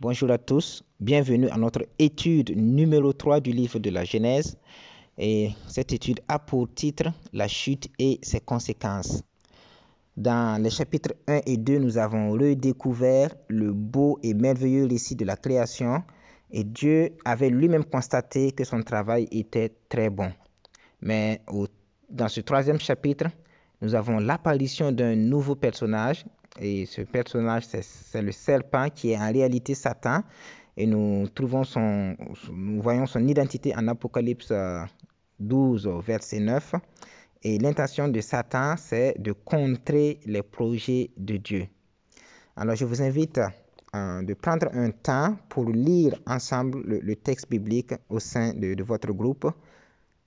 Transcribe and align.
Bonjour 0.00 0.30
à 0.30 0.38
tous, 0.38 0.84
bienvenue 1.00 1.48
à 1.48 1.56
notre 1.56 1.84
étude 1.98 2.56
numéro 2.56 3.12
3 3.12 3.40
du 3.40 3.50
livre 3.50 3.80
de 3.80 3.90
la 3.90 4.04
Genèse. 4.04 4.56
Et 5.18 5.50
cette 5.66 5.92
étude 5.92 6.20
a 6.28 6.38
pour 6.38 6.72
titre 6.72 7.06
La 7.32 7.48
chute 7.48 7.88
et 7.98 8.20
ses 8.22 8.38
conséquences. 8.38 9.24
Dans 10.16 10.62
les 10.62 10.70
chapitres 10.70 11.14
1 11.26 11.40
et 11.46 11.56
2, 11.56 11.78
nous 11.78 11.98
avons 11.98 12.30
redécouvert 12.30 13.34
le 13.48 13.72
beau 13.72 14.20
et 14.22 14.34
merveilleux 14.34 14.86
récit 14.86 15.16
de 15.16 15.24
la 15.24 15.36
création 15.36 16.04
et 16.52 16.62
Dieu 16.62 17.16
avait 17.24 17.50
lui-même 17.50 17.84
constaté 17.84 18.52
que 18.52 18.62
son 18.62 18.84
travail 18.84 19.26
était 19.32 19.74
très 19.88 20.10
bon. 20.10 20.30
Mais 21.00 21.42
dans 22.08 22.28
ce 22.28 22.40
troisième 22.42 22.78
chapitre, 22.78 23.26
nous 23.82 23.96
avons 23.96 24.20
l'apparition 24.20 24.92
d'un 24.92 25.16
nouveau 25.16 25.56
personnage 25.56 26.24
et 26.60 26.86
ce 26.86 27.02
personnage, 27.02 27.64
c'est 27.66 28.22
le 28.22 28.32
serpent 28.32 28.88
qui 28.90 29.12
est 29.12 29.18
en 29.18 29.32
réalité 29.32 29.74
Satan. 29.74 30.22
Et 30.76 30.86
nous, 30.86 31.26
trouvons 31.28 31.64
son, 31.64 32.16
nous 32.52 32.80
voyons 32.80 33.06
son 33.06 33.26
identité 33.26 33.74
en 33.76 33.88
Apocalypse 33.88 34.52
12, 35.40 35.86
euh, 35.86 36.00
verset 36.00 36.40
9. 36.40 36.74
Et 37.42 37.58
l'intention 37.58 38.08
de 38.08 38.20
Satan, 38.20 38.76
c'est 38.76 39.14
de 39.18 39.32
contrer 39.32 40.20
les 40.26 40.42
projets 40.42 41.10
de 41.16 41.36
Dieu. 41.36 41.66
Alors, 42.56 42.74
je 42.76 42.84
vous 42.84 43.02
invite 43.02 43.40
euh, 43.94 44.22
de 44.22 44.34
prendre 44.34 44.68
un 44.72 44.90
temps 44.90 45.36
pour 45.48 45.68
lire 45.70 46.20
ensemble 46.26 46.82
le, 46.84 47.16
texte 47.16 47.48
biblique 47.50 47.94
au 48.08 48.18
sein 48.18 48.52
de, 48.54 48.82
votre 48.82 49.12
groupe. 49.12 49.50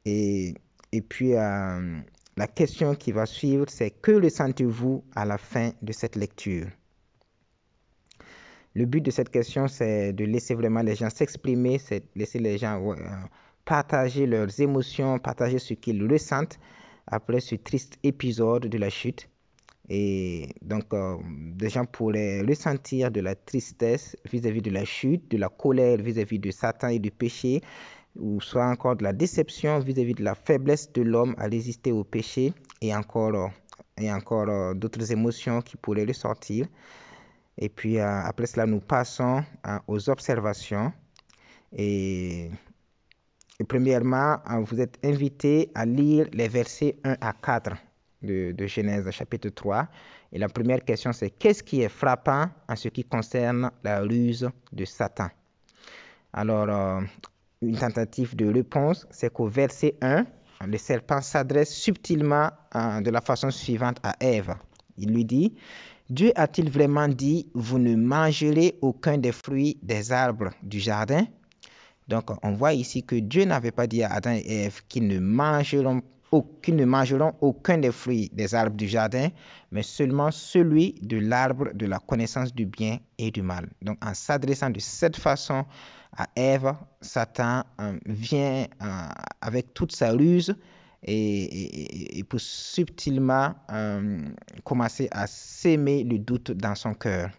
Et, 0.06 0.54
et 0.92 1.02
puis, 1.02 1.34
euh, 1.36 2.00
la 2.38 2.48
question 2.48 2.96
qui 2.96 3.12
va 3.12 3.26
suivre, 3.26 3.66
c'est 3.68 3.92
que 3.92 4.12
ressentez-vous 4.12 5.04
à 5.16 5.26
la 5.26 5.38
fin 5.38 5.72
de 5.82 5.92
cette 5.92 6.16
lecture? 6.16 6.68
Le 8.74 8.86
but 8.86 9.02
de 9.02 9.12
cette 9.12 9.30
question, 9.30 9.68
c'est 9.68 10.14
de 10.14 10.24
laisser 10.24 10.56
vraiment 10.56 10.82
les 10.82 10.96
gens 10.96 11.10
s'exprimer, 11.10 11.78
c'est 11.78 12.04
laisser 12.16 12.40
les 12.40 12.58
gens 12.58 12.82
euh, 12.92 12.96
partager 13.66 14.26
leurs 14.26 14.62
émotions, 14.62 15.20
partager 15.20 15.60
ce 15.60 15.74
qu'ils 15.74 16.10
ressentent 16.10 16.58
après 17.08 17.42
ce 17.42 17.56
triste 17.56 17.98
épisode 18.04 18.68
de 18.68 18.78
la 18.78 18.90
chute. 18.90 19.28
Et 19.90 20.56
donc, 20.62 20.94
euh, 20.94 21.18
des 21.54 21.68
gens 21.70 21.84
pourraient 21.84 22.42
ressentir 22.44 23.12
de 23.12 23.20
la 23.20 23.36
tristesse 23.36 24.16
vis-à-vis 24.32 24.62
de 24.62 24.72
la 24.72 24.86
chute, 24.86 25.30
de 25.30 25.38
la 25.38 25.50
colère 25.50 25.98
vis-à-vis 25.98 26.38
-vis 26.38 26.40
de 26.40 26.52
Satan 26.52 26.88
et 26.88 27.00
du 27.00 27.12
péché, 27.12 27.62
ou 28.16 28.42
soit 28.42 28.68
encore 28.68 28.96
de 28.96 29.04
la 29.04 29.14
déception 29.14 29.80
vis-à-vis 29.80 30.14
de 30.14 30.24
la 30.24 30.36
faiblesse 30.36 30.92
de 30.92 31.02
l'homme 31.02 31.36
à 31.38 31.46
résister 31.46 31.92
au 31.92 32.04
péché 32.04 32.54
et 32.82 32.94
encore, 32.96 33.52
et 33.98 34.12
encore 34.12 34.50
euh, 34.50 34.74
d'autres 34.74 35.12
émotions 35.12 35.62
qui 35.62 35.78
pourraient 35.78 36.06
ressortir. 36.06 36.68
Et 37.58 37.70
puis 37.70 38.00
euh, 38.00 38.22
après 38.24 38.48
cela, 38.48 38.66
nous 38.66 38.80
passons 38.80 39.44
euh, 39.68 39.78
aux 39.88 40.10
observations. 40.10 40.92
Et, 41.74 42.50
premièrement, 43.68 44.40
vous 44.66 44.82
êtes 44.82 44.98
invité 45.06 45.72
à 45.76 45.86
lire 45.86 46.28
les 46.34 46.48
versets 46.48 46.98
1 47.04 47.16
à 47.22 47.32
4 47.34 47.72
de, 48.24 48.52
de 48.52 48.68
Genèse 48.68 49.10
chapitre 49.12 49.50
3. 49.50 49.88
Et 50.34 50.40
la 50.40 50.50
première 50.50 50.84
question, 50.84 51.14
c'est 51.14 51.30
qu'est-ce 51.30 51.64
qui 51.64 51.82
est 51.82 51.90
frappant 51.90 52.50
en 52.68 52.76
ce 52.76 52.90
qui 52.90 53.04
concerne 53.06 53.72
la 53.84 54.02
ruse 54.02 54.50
de 54.74 54.84
Satan? 54.84 55.30
Alors, 56.34 57.04
une 57.62 57.78
tentative 57.78 58.36
de 58.36 58.52
réponse, 58.52 59.08
c'est 59.12 59.32
qu'au 59.32 59.48
verset 59.48 59.96
1, 60.02 60.26
le 60.66 60.78
serpent 60.78 61.22
s'adresse 61.22 61.74
subtilement 61.74 62.50
euh, 62.76 63.02
de 63.02 63.10
la 63.10 63.22
façon 63.22 63.52
suivante 63.52 63.98
à 64.04 64.16
Ève. 64.20 64.56
Il 64.98 65.12
lui 65.14 65.26
dit, 65.26 65.56
Dieu 66.10 66.32
a-t-il 66.36 66.70
vraiment 66.70 67.08
dit, 67.08 67.48
vous 67.54 67.80
ne 67.80 67.96
mangerez 67.96 68.78
aucun 68.82 69.18
des 69.18 69.32
fruits 69.32 69.80
des 69.82 70.12
arbres 70.12 70.50
du 70.62 70.80
jardin 70.80 71.26
Donc 72.08 72.32
on 72.44 72.54
voit 72.54 72.74
ici 72.74 73.04
que 73.04 73.16
Dieu 73.16 73.46
n'avait 73.46 73.72
pas 73.72 73.88
dit 73.88 74.04
à 74.04 74.12
Adam 74.14 74.34
et 74.34 74.66
Ève 74.66 74.82
qu'ils 74.88 75.08
ne 75.08 75.20
mangeront 75.20 76.02
qu'ils 76.62 76.76
ne 76.76 76.86
mangeront 76.86 77.34
aucun 77.42 77.78
des 77.78 77.92
fruits 77.92 78.30
des 78.34 78.56
arbres 78.56 78.78
du 78.78 78.88
jardin, 78.88 79.30
mais 79.72 79.84
seulement 79.84 80.32
celui 80.32 80.94
de 81.02 81.18
l'arbre 81.18 81.74
de 81.74 81.86
la 81.86 82.00
connaissance 82.00 82.54
du 82.54 82.66
bien 82.66 83.00
et 83.18 83.32
du 83.32 83.42
mal. 83.42 83.70
Donc 83.82 83.98
en 84.06 84.14
s'adressant 84.14 84.70
de 84.70 84.80
cette 84.80 85.18
façon 85.18 85.66
à 86.16 86.28
Ève, 86.36 86.74
Satan 87.02 87.64
vient 88.06 88.66
avec 89.42 89.74
toute 89.74 89.94
sa 89.94 90.12
ruse 90.12 90.56
et, 91.04 92.24
pour 92.30 92.40
subtilement 92.40 93.56
euh, 93.72 94.22
commencer 94.64 95.08
à 95.12 95.28
s'aimer 95.28 96.04
le 96.04 96.20
doute 96.20 96.52
dans 96.52 96.76
son 96.76 96.94
cœur. 96.94 97.32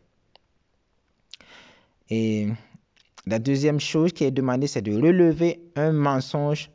Et 2.11 2.49
la 3.27 3.39
deuxième 3.39 3.81
chose 3.81 4.13
qui 4.13 4.25
est 4.25 4.31
demandée, 4.31 4.67
c'est 4.67 4.83
de 4.83 4.95
relever 4.95 5.63
un 5.77 5.93
mensonge 5.93 6.71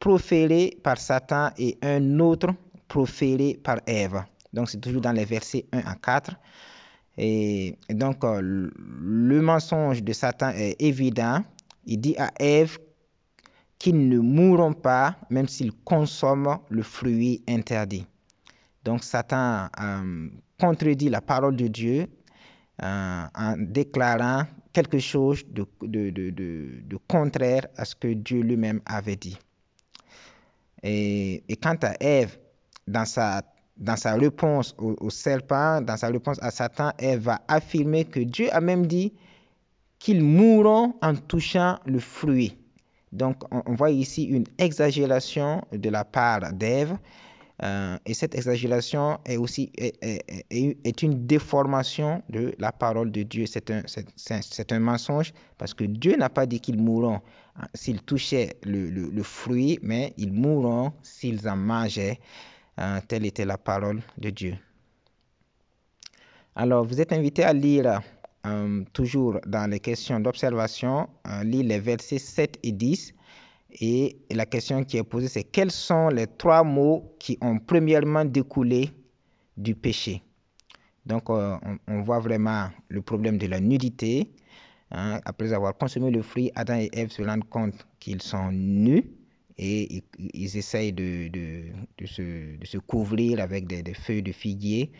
proféré 0.00 0.76
par 0.82 0.98
Satan 0.98 1.50
et 1.58 1.78
un 1.82 2.18
autre 2.18 2.48
proféré 2.88 3.60
par 3.62 3.78
Ève. 3.86 4.24
Donc 4.52 4.68
c'est 4.68 4.80
toujours 4.80 5.00
dans 5.00 5.12
les 5.12 5.24
versets 5.24 5.66
1 5.72 5.78
à 5.78 5.94
4. 5.94 6.32
Et, 7.18 7.76
donc, 7.90 8.24
euh, 8.24 8.40
le 8.40 9.42
mensonge 9.42 10.02
de 10.02 10.12
Satan 10.12 10.50
est 10.50 10.80
évident. 10.80 11.44
Il 11.84 12.00
dit 12.00 12.16
à 12.16 12.32
Ève 12.38 12.78
qu'ils 13.78 14.08
ne 14.08 14.18
mourront 14.18 14.72
pas 14.72 15.16
même 15.28 15.46
s'ils 15.46 15.72
consomment 15.84 16.58
le 16.70 16.82
fruit 16.82 17.42
interdit. 17.46 18.06
Donc, 18.84 19.04
Satan 19.04 19.68
euh, 19.80 20.28
contredit 20.58 21.10
la 21.10 21.20
parole 21.20 21.56
de 21.56 21.66
Dieu 21.66 22.06
euh, 22.82 23.24
en 23.34 23.54
déclarant 23.58 24.44
quelque 24.72 24.98
chose 24.98 25.44
de, 25.46 25.66
contraire 27.06 27.66
à 27.76 27.84
ce 27.84 27.94
que 27.94 28.08
Dieu 28.08 28.40
lui-même 28.40 28.80
avait 28.86 29.16
dit. 29.16 29.36
Et, 30.82 31.42
quant 31.62 31.76
à 31.82 31.94
Ève, 32.00 32.38
dans 32.86 33.04
sa 33.04 33.42
dans 33.76 33.96
sa 33.96 34.12
réponse 34.14 34.74
au, 34.76 35.08
serpent, 35.08 35.80
dans 35.80 35.96
sa 35.96 36.08
réponse 36.08 36.36
à 36.42 36.50
Satan, 36.50 36.92
elle 36.98 37.18
va 37.18 37.40
affirmer 37.48 38.04
que 38.04 38.20
Dieu 38.20 38.48
a 38.52 38.60
même 38.60 38.86
dit 38.86 39.14
qu'ils 39.98 40.22
mourront 40.22 40.94
en 41.00 41.14
touchant 41.14 41.78
le 41.86 41.98
fruit. 41.98 42.58
Donc, 43.10 43.42
on, 43.50 43.74
voit 43.74 43.90
ici 43.90 44.24
une 44.24 44.44
exagération 44.58 45.62
de 45.72 45.88
la 45.88 46.04
part 46.04 46.52
d'Ève. 46.52 46.96
Euh, 47.62 47.98
et 48.06 48.14
cette 48.14 48.34
exagération 48.34 49.18
est 49.26 49.36
aussi 49.36 49.70
est, 49.76 51.02
une 51.02 51.26
déformation 51.26 52.22
de 52.30 52.54
la 52.58 52.72
parole 52.72 53.12
de 53.12 53.22
Dieu. 53.22 53.44
C'est 53.46 53.70
un, 53.70 53.82
un, 54.70 54.78
mensonge 54.78 55.34
parce 55.58 55.74
que 55.74 55.84
Dieu 55.84 56.16
n'a 56.16 56.30
pas 56.30 56.46
dit 56.46 56.60
qu'ils 56.60 56.80
mourront 56.80 57.20
s'ils 57.74 58.00
touchaient 58.02 58.56
le, 58.62 58.88
le, 58.88 59.22
fruit, 59.22 59.78
mais 59.82 60.14
ils 60.16 60.32
mourront 60.32 60.92
s'ils 61.02 61.46
en 61.48 61.56
mangeaient. 61.56 62.18
Hein, 62.78 63.00
telle 63.06 63.26
était 63.26 63.44
la 63.44 63.58
parole 63.58 64.00
de 64.16 64.30
Dieu. 64.30 64.56
Alors, 66.56 66.84
vous 66.84 67.00
êtes 67.00 67.12
invité 67.12 67.44
à 67.44 67.52
lire 67.52 68.00
euh, 68.46 68.84
toujours 68.94 69.38
dans 69.46 69.70
les 69.70 69.80
questions 69.80 70.18
d'observation, 70.18 71.08
euh, 71.26 71.44
lire 71.44 71.64
les 71.64 71.78
versets 71.78 72.18
7 72.18 72.58
et 72.62 72.72
10. 72.72 73.12
Et 73.80 74.16
la 74.30 74.46
question 74.46 74.84
qui 74.84 74.96
est 74.96 75.04
posée, 75.04 75.28
c'est 75.28 75.44
quels 75.44 75.70
sont 75.70 76.08
les 76.08 76.26
trois 76.26 76.64
mots 76.64 77.14
qui 77.18 77.38
ont 77.40 77.58
premièrement 77.58 78.24
découlé 78.24 78.90
du 79.56 79.74
péché? 79.74 80.22
Donc, 81.06 81.30
euh, 81.30 81.56
on, 81.86 82.02
voit 82.02 82.18
vraiment 82.20 82.68
le 82.88 83.02
problème 83.02 83.38
de 83.38 83.46
la 83.46 83.60
nudité. 83.60 84.30
Hein. 84.92 85.20
après 85.24 85.52
avoir 85.52 85.76
consommé 85.78 86.10
le 86.10 86.20
fruit, 86.20 86.50
Adam 86.56 86.74
et 86.74 86.90
Ève 86.92 87.10
se 87.10 87.22
rendent 87.22 87.48
compte 87.48 87.86
qu'ils 88.00 88.20
sont 88.22 88.50
nus 88.50 89.04
et 89.56 90.02
ils, 90.18 90.56
essayent 90.56 90.92
de, 90.92 91.30
se, 92.06 92.78
couvrir 92.78 93.40
avec 93.40 93.66
des, 93.66 93.94
feuilles 93.94 94.22
de 94.22 94.32
figuier, 94.32 94.90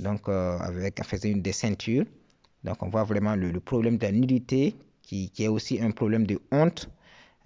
donc 0.00 0.28
euh, 0.28 0.58
avec, 0.58 1.02
faisant 1.04 1.36
des 1.36 1.52
ceintures. 1.52 2.04
Donc 2.64 2.82
on 2.82 2.88
voit 2.88 3.04
vraiment 3.04 3.36
le, 3.36 3.58
problème 3.60 3.98
de 3.98 4.06
la 4.06 4.12
nudité 4.12 4.74
qui, 5.02 5.30
est 5.38 5.48
aussi 5.48 5.80
un 5.80 5.92
problème 5.92 6.26
de 6.26 6.38
honte. 6.50 6.90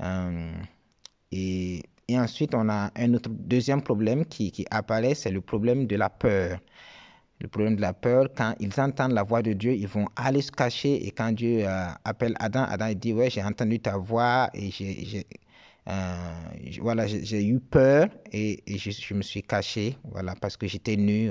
Euh, 0.01 0.53
et, 1.33 1.83
ensuite, 2.11 2.55
on 2.55 2.69
a 2.69 2.91
un 2.97 3.15
autre 3.15 3.31
deuxième 3.31 3.83
problème 3.83 4.25
qui, 4.25 4.65
apparaît, 4.71 5.15
c'est 5.15 5.31
le 5.31 5.41
problème 5.41 5.87
de 5.87 5.97
la 5.97 6.11
peur. 6.11 6.59
Le 7.41 7.49
problème 7.49 7.77
de 7.77 7.81
la 7.81 7.93
peur, 7.93 8.29
quand 8.35 8.55
ils 8.61 8.81
entendent 8.81 9.13
la 9.13 9.25
voix 9.25 9.43
de 9.43 9.53
Dieu, 9.53 9.75
ils 9.75 9.89
vont 9.89 10.07
aller 10.17 10.41
se 10.41 10.53
cacher. 10.53 11.07
Et 11.07 11.11
quand 11.11 11.33
Dieu 11.33 11.67
euh, 11.67 11.87
appelle 12.05 12.35
Adam, 12.39 12.63
Adam 12.63 12.93
dit, 12.95 13.13
ouais, 13.13 13.29
j'ai 13.31 13.43
entendu 13.43 13.81
ta 13.81 13.97
voix 13.97 14.51
et 14.55 14.71
j'ai 14.71 15.27
euh, 15.87 16.17
voilà, 16.81 17.07
j'ai 17.07 17.45
eu 17.45 17.61
peur 17.61 18.09
et, 18.33 18.63
je, 18.67 19.15
me 19.15 19.21
suis 19.21 19.43
caché, 19.43 19.99
voilà, 20.05 20.35
parce 20.35 20.57
que 20.57 20.67
j'étais 20.67 20.97
nu. 20.97 21.31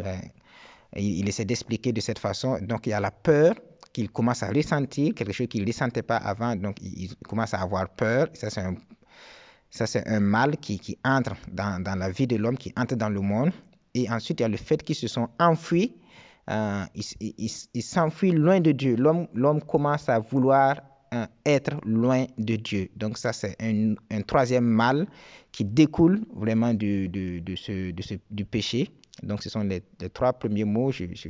Il, 0.95 1.27
essaie 1.27 1.45
d'expliquer 1.45 1.91
de 1.91 2.01
cette 2.01 2.19
façon. 2.19 2.59
Donc, 2.61 2.85
il 2.85 2.91
y 2.91 2.93
a 2.93 2.99
la 2.99 3.09
peur 3.09 3.55
qu'il 3.93 4.09
commence 4.09 4.43
à 4.43 4.49
ressentir, 4.49 5.13
quelque 5.13 5.31
chose 5.31 5.47
qu'il 5.47 5.61
ne 5.61 5.67
ressentait 5.67 6.01
pas 6.01 6.17
avant. 6.17 6.55
Donc, 6.55 6.77
il, 6.81 7.15
commence 7.27 7.53
à 7.53 7.61
avoir 7.61 7.87
peur. 7.89 8.27
Ça, 8.33 8.49
c'est 8.49 8.61
un, 8.61 8.75
un 10.15 10.19
mal 10.19 10.57
qui, 10.57 10.79
qui 10.79 10.97
entre 11.05 11.35
dans, 11.51 11.81
dans, 11.81 11.95
la 11.95 12.09
vie 12.09 12.27
de 12.27 12.35
l'homme, 12.35 12.57
qui 12.57 12.73
entre 12.75 12.95
dans 12.95 13.09
le 13.09 13.21
monde. 13.21 13.51
Et 13.93 14.09
ensuite, 14.09 14.39
il 14.39 14.43
y 14.43 14.45
a 14.45 14.49
le 14.49 14.57
fait 14.57 14.81
qu'ils 14.81 14.95
se 14.95 15.07
sont 15.07 15.29
enfuis 15.39 15.93
il, 16.95 17.81
s'enfuit 17.81 18.31
loin 18.31 18.59
de 18.59 18.71
Dieu. 18.71 18.95
L'homme 18.95 19.61
commence 19.61 20.09
à 20.09 20.19
vouloir 20.19 20.81
être 21.45 21.79
loin 21.85 22.25
de 22.37 22.55
Dieu. 22.55 22.89
Donc 22.95 23.17
ça, 23.17 23.33
c'est 23.33 23.55
un, 23.61 23.95
troisième 24.23 24.65
mal 24.65 25.07
qui 25.51 25.63
découle 25.63 26.21
vraiment 26.35 26.73
du, 26.73 27.07
de, 27.07 27.55
ce, 27.55 27.91
du 28.31 28.45
péché. 28.45 28.89
Donc 29.21 29.43
ce 29.43 29.49
sont 29.49 29.61
les, 29.61 29.83
trois 30.13 30.33
premiers 30.33 30.65
mots. 30.65 30.91
Je, 30.91 31.05
je 31.13 31.29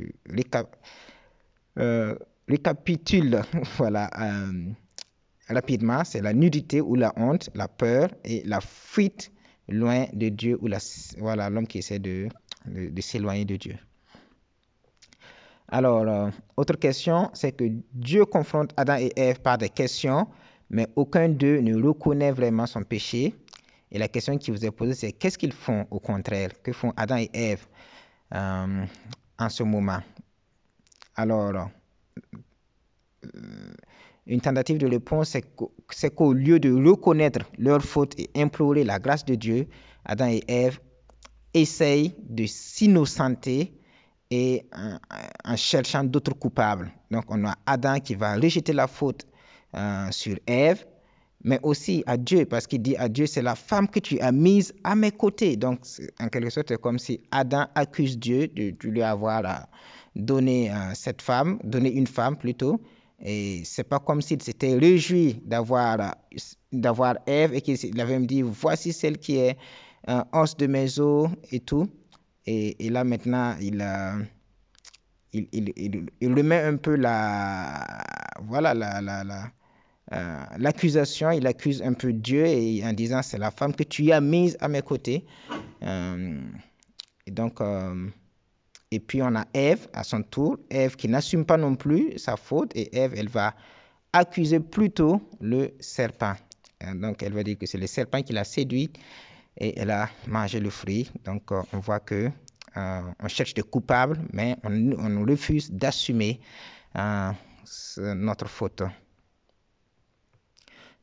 récapitule 2.48 3.42
voilà, 3.76 4.10
rapidement, 5.48 6.04
c'est 6.04 6.20
la 6.20 6.32
nudité 6.32 6.80
ou 6.80 6.94
la 6.94 7.12
honte, 7.16 7.50
la 7.54 7.68
peur 7.68 8.08
et 8.24 8.42
la 8.44 8.60
fuite 8.60 9.32
loin 9.68 10.06
de 10.12 10.28
Dieu 10.28 10.58
ou 10.60 10.66
la, 10.66 10.78
voilà, 11.18 11.50
l'homme 11.50 11.66
qui 11.66 11.78
essaie 11.78 11.98
de, 11.98 12.28
de, 12.66 13.00
s'éloigner 13.00 13.44
de 13.44 13.56
Dieu. 13.56 13.76
Alors, 15.68 16.06
euh, 16.06 16.30
autre 16.56 16.76
question, 16.76 17.30
c'est 17.32 17.52
que 17.52 17.64
Dieu 17.92 18.24
confronte 18.26 18.72
Adam 18.76 18.96
et 18.98 19.12
Ève 19.16 19.40
par 19.40 19.58
des 19.58 19.70
questions, 19.70 20.28
mais 20.70 20.86
aucun 20.94 21.28
d'eux 21.28 21.60
ne 21.60 21.82
reconnaît 21.82 22.32
vraiment 22.32 22.66
son 22.66 22.82
péché. 22.82 23.34
Et 23.90 23.98
la 23.98 24.08
question 24.08 24.36
qui 24.36 24.50
vous 24.50 24.64
est 24.64 24.70
posée, 24.70 24.94
c'est 24.94 25.12
qu'est-ce 25.12 25.38
qu'ils 25.38 25.52
font 25.52 25.86
au 25.90 26.00
contraire? 26.00 26.50
Que 26.62 26.72
font 26.72 26.92
Adam 26.96 27.16
et 27.16 27.30
Ève 27.32 27.66
euh, 28.34 28.84
en 29.38 29.48
ce 29.48 29.62
moment? 29.62 30.00
Alors, 31.16 31.54
euh, 31.56 31.64
une 34.26 34.40
tentative 34.40 34.78
de 34.78 34.86
réponse, 34.86 35.36
c'est 35.90 36.14
qu'au 36.14 36.32
lieu 36.32 36.58
de 36.58 36.72
reconnaître 36.72 37.40
leur 37.58 37.82
faute 37.82 38.18
et 38.18 38.30
implorer 38.34 38.84
la 38.84 38.98
grâce 38.98 39.24
de 39.24 39.34
Dieu, 39.34 39.66
Adam 40.04 40.28
et 40.28 40.42
Ève 40.48 40.80
essayent 41.52 42.14
de 42.18 42.46
s'innocenter 42.46 43.74
en, 45.44 45.56
cherchant 45.56 46.04
d'autres 46.04 46.34
coupables. 46.34 46.90
Donc 47.10 47.24
on 47.28 47.44
a 47.44 47.54
Adam 47.66 48.00
qui 48.00 48.14
va 48.14 48.34
rejeter 48.34 48.72
la 48.72 48.86
faute 48.86 49.26
euh, 49.76 50.08
sur 50.10 50.36
Ève, 50.46 50.84
mais 51.44 51.60
aussi 51.62 52.02
à 52.06 52.16
Dieu, 52.16 52.46
parce 52.46 52.66
qu'il 52.66 52.82
dit 52.82 52.96
à 52.96 53.08
Dieu, 53.08 53.26
c'est 53.26 53.42
la 53.42 53.54
femme 53.54 53.88
que 53.88 54.00
tu 54.00 54.18
as 54.20 54.32
mise 54.32 54.72
à 54.82 54.94
mes 54.94 55.12
côtés. 55.12 55.56
Donc 55.56 55.80
en 56.18 56.28
quelque 56.28 56.50
sorte, 56.50 56.68
c'est 56.68 56.80
comme 56.80 56.98
si 56.98 57.20
Adam 57.30 57.66
accuse 57.74 58.18
Dieu 58.18 58.48
de, 58.48 58.74
lui 58.88 59.02
avoir 59.02 59.44
euh, 59.44 59.52
donné 60.14 60.70
euh, 60.70 60.94
cette 60.94 61.22
femme, 61.22 61.58
donné 61.64 61.92
une 61.92 62.06
femme 62.06 62.36
plutôt, 62.36 62.80
et 63.20 63.62
c'est 63.64 63.84
pas 63.84 63.98
comme 63.98 64.20
s'il 64.22 64.42
s'était 64.42 64.74
réjoui 64.74 65.40
d'avoir 65.44 66.16
d'avoir 66.72 67.16
Ève 67.26 67.54
et 67.54 67.60
qu'il 67.60 68.00
avait 68.00 68.18
dit 68.20 68.42
voici 68.42 68.92
celle 68.92 69.18
qui 69.18 69.36
est 69.36 69.56
un 70.06 70.24
os 70.32 70.56
de 70.56 70.66
mes 70.66 70.98
os 70.98 71.30
et 71.52 71.60
tout. 71.60 71.88
Et, 72.46 72.84
et 72.84 72.90
là 72.90 73.04
maintenant 73.04 73.56
il, 73.60 73.82
il, 75.32 75.48
il, 75.52 76.06
il, 76.20 76.34
remet 76.34 76.62
un 76.62 76.76
peu 76.76 76.96
la 76.96 77.86
voilà 78.42 78.74
la, 78.74 79.00
la, 79.00 79.22
euh, 80.12 80.44
l'accusation, 80.58 81.30
il 81.30 81.46
accuse 81.46 81.82
un 81.82 81.94
peu 81.94 82.12
Dieu 82.12 82.44
en 82.84 82.92
disant 82.92 83.22
c'est 83.22 83.38
la 83.38 83.50
femme 83.50 83.74
que 83.74 83.84
tu 83.84 84.12
as 84.12 84.20
mise 84.20 84.56
à 84.60 84.68
mes 84.68 84.82
côtés. 84.82 85.24
Euh, 85.82 86.40
et 87.26 87.30
donc 87.30 87.60
euh, 87.60 88.08
et 88.90 89.00
puis 89.00 89.22
on 89.22 89.34
a 89.34 89.46
Ève 89.54 89.88
à 89.92 90.04
son 90.04 90.22
tour, 90.22 90.58
Ève 90.70 90.96
qui 90.96 91.08
n'assume 91.08 91.44
pas 91.44 91.56
non 91.56 91.74
plus 91.74 92.18
sa 92.18 92.36
faute 92.36 92.72
et 92.74 92.96
Ève, 92.96 93.14
elle 93.16 93.28
va 93.28 93.54
accuser 94.12 94.60
plutôt 94.60 95.20
le 95.40 95.74
serpent. 95.80 96.34
Donc 96.94 97.22
elle 97.22 97.32
va 97.32 97.42
dire 97.42 97.58
que 97.58 97.66
c'est 97.66 97.78
le 97.78 97.86
serpent 97.86 98.22
qui 98.22 98.32
l'a 98.32 98.44
séduite 98.44 98.96
et 99.56 99.78
elle 99.78 99.90
a 99.90 100.08
mangé 100.26 100.60
le 100.60 100.70
fruit. 100.70 101.10
Donc 101.24 101.50
euh, 101.52 101.62
on 101.72 101.78
voit 101.78 102.00
que 102.00 102.30
euh, 102.76 103.00
on 103.20 103.28
cherche 103.28 103.54
des 103.54 103.62
coupables, 103.62 104.20
mais 104.32 104.56
on, 104.64 105.24
refuse 105.24 105.70
d'assumer 105.70 106.40
euh, 106.96 107.32
notre 107.96 108.48
faute. 108.48 108.82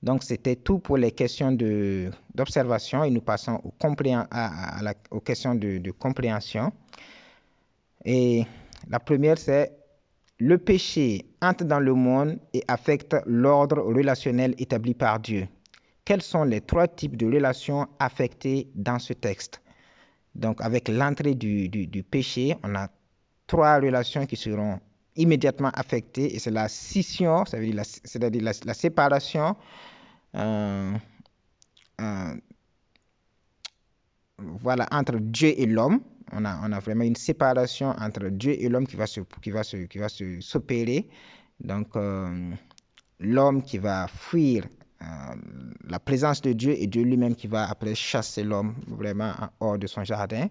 Donc 0.04 0.24
c'était 0.24 0.56
tout 0.56 0.80
pour 0.80 0.98
les 0.98 1.12
questions 1.12 1.52
d'observation 1.52 3.04
et 3.04 3.12
nous 3.12 3.22
passons 3.22 3.62
aux, 3.64 5.20
questions 5.20 5.56
de 5.56 5.92
compréhension. 5.92 6.74
Et 8.06 8.46
la 8.90 9.00
première, 9.00 9.38
c'est 9.38 9.72
le 10.40 10.58
péché 10.58 11.26
entre 11.42 11.64
dans 11.66 11.80
le 11.80 11.94
monde 11.94 12.40
et 12.54 12.64
affecte 12.68 13.16
l'ordre 13.26 13.82
relationnel 13.82 14.56
établi 14.58 14.94
par 14.94 15.20
Dieu. 15.20 15.48
Quels 16.04 16.22
sont 16.24 16.44
les 16.44 16.62
trois 16.62 16.88
types 16.88 17.16
de 17.16 17.28
relations 17.28 17.88
affectées 18.00 18.70
dans 18.74 18.98
ce 18.98 19.14
texte? 19.14 19.62
Donc, 20.34 20.60
avec 20.62 20.88
l'entrée 20.88 21.36
du, 21.36 21.70
du, 21.70 22.04
péché, 22.04 22.56
on 22.64 22.74
a 22.76 22.90
trois 23.46 23.76
relations 23.76 24.26
qui 24.26 24.36
seront 24.36 24.80
immédiatement 25.16 25.70
affectées 25.74 26.34
et 26.36 26.40
c'est 26.40 26.52
la 26.52 26.70
scission, 26.70 27.44
c'est-à-dire 27.46 28.44
la, 28.66 28.74
séparation. 28.74 29.56
Euh, 30.36 30.94
euh, 32.00 32.34
voilà, 34.40 34.88
entre 34.92 35.18
Dieu 35.20 35.54
et 35.56 35.66
l'homme 35.68 36.02
on 36.34 36.46
a, 36.46 36.80
vraiment 36.80 37.04
une 37.04 37.16
séparation 37.16 37.90
entre 38.00 38.30
Dieu 38.30 38.56
et 38.60 38.70
l'homme 38.70 38.88
qui 38.88 38.96
va 38.96 39.08
se, 39.08 39.22
qui 39.42 39.52
va 39.52 39.64
se, 39.64 39.78
qui 39.78 39.98
va 39.98 40.10
se 40.10 40.40
s'opérer. 40.42 41.08
Donc, 41.60 41.96
euh, 41.96 42.52
l'homme 43.20 43.62
qui 43.62 43.78
va 43.78 44.08
fuir 44.08 44.66
euh, 45.02 45.06
la 45.88 46.00
présence 46.00 46.42
de 46.42 46.54
Dieu 46.54 46.76
et 46.78 46.88
Dieu 46.88 47.04
lui-même 47.04 47.36
qui 47.36 47.48
va 47.48 47.70
après 47.70 47.96
chasser 47.96 48.44
l'homme 48.44 48.76
vraiment 48.88 49.34
hors 49.60 49.78
de 49.78 49.88
son 49.88 50.04
jardin. 50.04 50.48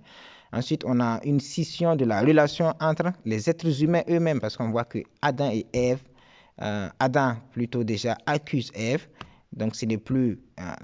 Ensuite, 0.53 0.85
on 0.85 1.01
a 1.01 1.21
une 1.25 1.41
scission 1.41 1.95
de 1.95 2.05
la 2.05 2.21
relation 2.21 2.75
entre 2.81 3.13
les 3.25 3.49
êtres 3.49 3.83
humains 3.83 4.03
eux-mêmes 4.09 4.41
parce 4.41 4.57
qu'on 4.57 4.71
voit 4.71 4.85
que 4.85 4.99
Adam 5.23 5.51
et 5.53 5.67
Ève, 5.73 6.03
euh, 6.61 6.89
Adam 6.99 7.37
plutôt 7.53 7.85
déjà 7.85 8.19
accuse 8.27 8.73
Ève. 8.75 9.07
Donc, 9.53 9.77
ce 9.77 9.87
n'est 9.87 9.99
plus 9.99 10.41
la, 10.57 10.77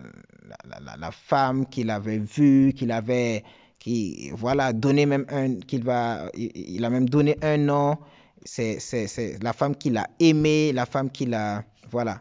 la, 0.80 0.96
la, 0.96 1.10
femme 1.10 1.66
qu'il 1.66 1.90
avait 1.90 2.18
vue, 2.18 2.72
qu'il 2.74 2.90
avait 2.90 3.44
qui 3.78 4.30
voilà 4.34 4.72
donné 4.72 5.06
même 5.06 5.26
un 5.28 5.56
qu'il 5.60 5.84
va 5.84 6.30
il, 6.34 6.84
a 6.84 6.90
même 6.90 7.08
donné 7.08 7.36
un 7.42 7.56
nom. 7.58 7.96
C'est 8.44 8.78
c'est 8.78 9.42
la 9.42 9.52
femme 9.52 9.74
qu'il 9.74 9.96
a 9.96 10.06
aimée 10.20 10.72
la 10.72 10.86
femme 10.86 11.10
qu'il 11.10 11.34
a 11.34 11.64
voilà. 11.90 12.20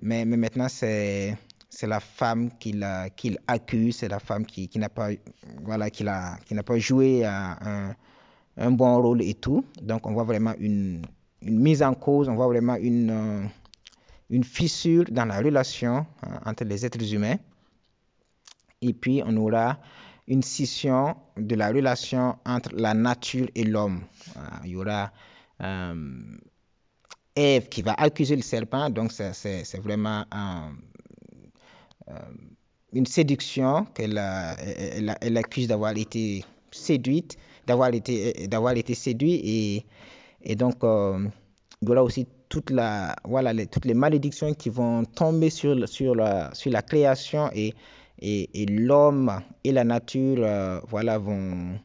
Mais, 0.00 0.24
mais 0.24 0.36
maintenant 0.36 0.68
c'est 0.68 1.36
c'est 1.70 1.86
la 1.86 2.00
femme 2.00 2.50
qu'il 2.58 2.86
qu'il 3.16 3.38
accuse 3.46 3.96
c'est 3.96 4.08
la 4.08 4.18
femme 4.18 4.44
qui, 4.44 4.68
qui 4.68 4.78
n'a 4.78 4.88
pas 4.88 5.10
voilà 5.62 5.90
qui 5.90 6.06
a 6.06 6.36
qui 6.44 6.54
n'a 6.54 6.62
pas 6.62 6.78
joué 6.78 7.24
un, 7.24 7.94
un 8.56 8.70
bon 8.70 9.00
rôle 9.00 9.22
et 9.22 9.34
tout. 9.34 9.64
Donc 9.80 10.06
on 10.06 10.12
voit 10.12 10.24
vraiment 10.24 10.54
une 10.58 11.02
une 11.42 11.58
mise 11.58 11.82
en 11.82 11.94
cause 11.94 12.28
on 12.28 12.34
voit 12.34 12.46
vraiment 12.46 12.76
une 12.76 13.48
une 14.30 14.44
fissure 14.44 15.04
dans 15.10 15.26
la 15.26 15.38
relation 15.38 16.06
hein, 16.22 16.40
entre 16.46 16.64
les 16.64 16.84
êtres 16.84 17.14
humains. 17.14 17.36
Et 18.80 18.92
puis 18.92 19.22
on 19.24 19.36
aura 19.36 19.78
une 20.28 20.42
scission 20.42 21.16
de 21.36 21.54
la 21.54 21.68
relation 21.68 22.36
entre 22.46 22.70
la 22.74 22.94
nature 22.94 23.48
et 23.54 23.64
l'homme. 23.64 24.02
Euh, 24.36 24.40
il 24.64 24.70
y 24.70 24.76
aura 24.76 25.10
euh, 25.62 26.20
Ève 27.34 27.68
qui 27.68 27.82
va 27.82 27.94
accuser 27.94 28.36
le 28.36 28.42
serpent, 28.42 28.90
donc 28.90 29.12
c'est 29.12 29.80
vraiment 29.82 30.24
euh, 30.34 32.14
une 32.92 33.06
séduction 33.06 33.86
qu'elle 33.94 34.18
elle, 34.18 35.16
elle, 35.20 35.36
accuse 35.38 35.66
d'avoir 35.66 35.96
été 35.96 36.44
séduite, 36.70 37.38
d'avoir 37.66 37.94
été, 37.94 38.46
d'avoir 38.48 38.76
été 38.76 38.94
séduit 38.94 39.34
et, 39.34 39.86
et 40.42 40.56
donc 40.56 40.76
il 40.82 41.88
y 41.88 41.90
aura 41.90 42.02
aussi 42.02 42.26
toute 42.50 42.70
la, 42.70 43.16
voilà, 43.24 43.54
toutes 43.64 43.86
les 43.86 43.94
malédictions 43.94 44.52
qui 44.52 44.68
vont 44.68 45.04
tomber 45.06 45.48
sur, 45.48 45.88
sur, 45.88 46.14
la, 46.14 46.52
sur 46.52 46.70
la 46.70 46.82
création 46.82 47.50
et 47.54 47.72
et, 48.22 48.66
l'homme 48.66 49.40
et 49.64 49.72
la 49.72 49.84
nature 49.84 50.38
euh, 50.40 50.80
voilà, 50.88 51.18
vont 51.18 51.78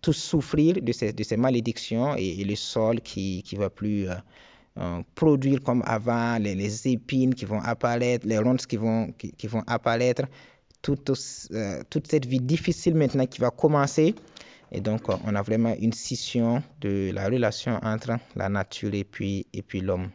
tous 0.00 0.14
souffrir 0.14 0.80
de 0.80 0.92
ces, 0.92 1.12
de 1.12 1.22
ces 1.22 1.36
malédictions 1.36 2.14
et, 2.16 2.42
le 2.44 2.54
sol 2.56 3.00
qui 3.00 3.44
ne 3.52 3.58
va 3.58 3.70
plus 3.70 4.08
euh, 4.08 4.14
euh, 4.78 5.02
produire 5.14 5.60
comme 5.62 5.82
avant, 5.86 6.38
les, 6.38 6.88
épines 6.88 7.34
qui 7.34 7.44
vont 7.44 7.60
apparaître, 7.60 8.26
les 8.26 8.38
ronces 8.38 8.66
qui 8.66 8.76
vont, 8.76 9.12
qui, 9.12 9.46
vont 9.46 9.62
apparaître, 9.66 10.22
toute, 10.82 11.10
toute 11.90 12.06
cette 12.06 12.26
vie 12.26 12.40
difficile 12.40 12.94
maintenant 12.94 13.26
qui 13.26 13.40
va 13.40 13.50
commencer. 13.50 14.14
Et 14.72 14.80
donc, 14.80 15.02
on 15.08 15.34
a 15.34 15.42
vraiment 15.42 15.74
une 15.78 15.92
scission 15.92 16.62
de 16.80 17.12
la 17.14 17.26
relation 17.26 17.78
entre 17.82 18.16
la 18.34 18.48
nature 18.48 18.92
et 18.92 19.04
puis, 19.04 19.46
et 19.52 19.62
puis 19.62 19.80
l'homme. 19.80 20.10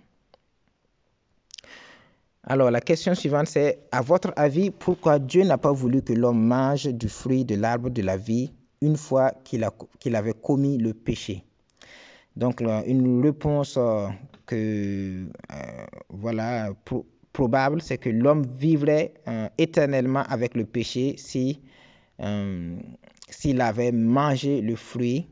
Alors 2.43 2.71
la 2.71 2.79
question 2.79 3.13
suivante 3.15 3.47
c'est, 3.47 3.79
à 3.91 4.01
votre 4.01 4.31
avis, 4.37 4.71
pourquoi 4.71 5.19
Dieu 5.19 5.43
n'a 5.43 5.57
pas 5.57 5.73
voulu 5.73 6.01
que 6.01 6.13
l'homme 6.13 6.41
mange 6.41 6.85
du 6.87 7.09
fruit 7.09 7.43
de 7.43 7.55
l'arbre 7.55 7.89
de 7.89 8.01
la 8.01 8.15
vie 8.15 8.53
une 8.81 8.95
fois 8.95 9.31
qu'il 9.43 9.67
qu'il 9.99 10.15
avait 10.15 10.33
commis 10.33 10.77
le 10.77 10.93
péché? 10.93 11.43
Donc 12.37 12.61
une 12.61 13.21
réponse 13.21 13.75
euh, 13.77 14.07
que, 14.45 15.25
euh, 15.51 15.85
voilà, 16.09 16.69
probable, 17.33 17.81
c'est 17.81 17.97
que 17.97 18.09
l'homme 18.09 18.45
vivrait 18.57 19.13
euh, 19.27 19.49
éternellement 19.57 20.23
avec 20.29 20.55
le 20.55 20.65
péché 20.65 21.15
si 21.17 21.59
s'il 23.29 23.61
avait 23.61 23.91
mangé 23.93 24.61
le 24.61 24.75
fruit 24.75 25.27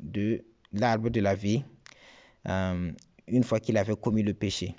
de 0.00 0.44
l'arbre 0.74 1.08
de 1.08 1.20
la 1.20 1.34
vie 1.34 1.62
une 2.46 3.44
fois 3.44 3.60
qu'il 3.60 3.78
avait 3.78 3.96
commis 3.96 4.22
le 4.22 4.34
péché. 4.34 4.74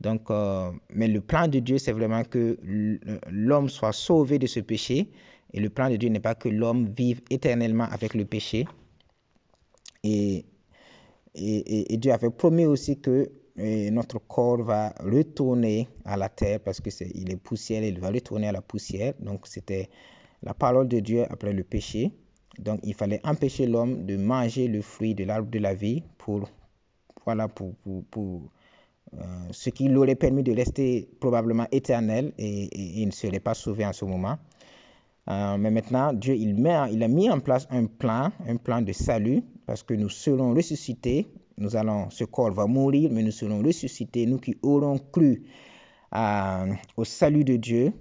Donc, 0.00 0.30
euh, 0.30 0.70
mais 0.90 1.08
le 1.08 1.20
plan 1.20 1.48
de 1.48 1.58
Dieu, 1.58 1.78
c'est 1.78 1.92
vraiment 1.92 2.22
que 2.24 2.56
l'homme 3.28 3.68
soit 3.68 3.92
sauvé 3.92 4.38
de 4.38 4.46
ce 4.46 4.60
péché. 4.60 5.10
Et 5.52 5.60
le 5.60 5.70
plan 5.70 5.90
de 5.90 5.96
Dieu 5.96 6.08
n'est 6.08 6.20
pas 6.20 6.34
que 6.34 6.48
l'homme 6.48 6.88
vive 6.96 7.20
éternellement 7.30 7.84
avec 7.90 8.14
le 8.14 8.24
péché. 8.24 8.66
Et, 10.04 10.44
et, 11.34 11.96
Dieu 11.96 12.12
avait 12.12 12.30
promis 12.30 12.66
aussi 12.66 13.00
que 13.00 13.30
euh, 13.58 13.90
notre 13.90 14.18
corps 14.20 14.62
va 14.62 14.94
retourner 15.00 15.88
à 16.04 16.16
la 16.16 16.28
terre 16.28 16.60
parce 16.60 16.80
que 16.80 16.90
est, 16.90 17.10
il 17.14 17.30
est 17.32 17.36
poussière, 17.36 17.82
il 17.82 17.98
va 17.98 18.08
retourner 18.10 18.48
à 18.48 18.52
la 18.52 18.62
poussière. 18.62 19.14
Donc, 19.18 19.46
c'était 19.46 19.88
la 20.42 20.54
parole 20.54 20.86
de 20.86 21.00
Dieu 21.00 21.24
après 21.28 21.52
le 21.52 21.64
péché. 21.64 22.12
Donc, 22.58 22.80
il 22.84 22.94
fallait 22.94 23.20
empêcher 23.24 23.66
l'homme 23.66 24.04
de 24.06 24.16
manger 24.16 24.68
le 24.68 24.82
fruit 24.82 25.14
de 25.14 25.24
l'arbre 25.24 25.50
de 25.50 25.58
la 25.58 25.74
vie 25.74 26.02
pour, 26.18 26.48
voilà, 27.24 27.48
pour, 27.48 27.74
pour 28.10 28.42
ce 29.50 29.70
qui 29.70 29.88
l'aurait 29.88 30.14
permis 30.14 30.42
de 30.42 30.52
rester 30.52 31.08
probablement 31.20 31.66
éternel 31.72 32.32
et, 32.38 33.00
il 33.00 33.06
ne 33.06 33.12
serait 33.12 33.40
pas 33.40 33.54
sauvé 33.54 33.84
en 33.86 33.92
ce 33.92 34.04
moment. 34.04 34.38
Euh, 35.28 35.58
mais 35.58 35.70
maintenant, 35.70 36.12
Dieu, 36.12 36.34
il, 36.34 36.54
met, 36.54 36.76
il 36.92 37.02
a 37.02 37.08
mis 37.08 37.28
en 37.30 37.40
place 37.40 37.66
un 37.70 37.84
plan, 37.86 38.30
un 38.46 38.56
plan 38.56 38.80
de 38.80 38.92
salut, 38.92 39.42
parce 39.66 39.82
que 39.82 39.94
nous 39.94 40.08
serons 40.08 40.54
ressuscités. 40.54 41.26
Nous 41.58 41.76
allons, 41.76 42.08
ce 42.10 42.24
corps 42.24 42.52
va 42.52 42.66
mourir, 42.66 43.10
mais 43.12 43.22
nous 43.22 43.30
serons 43.30 43.62
ressuscités. 43.62 44.24
Nous 44.26 44.38
qui 44.38 44.56
aurons 44.62 44.98
cru 44.98 45.42
au 46.12 47.04
salut 47.04 47.44
de 47.44 47.56
Dieu, 47.56 47.92